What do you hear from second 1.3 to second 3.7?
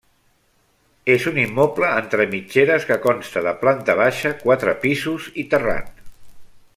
un immoble entre mitgeres que consta de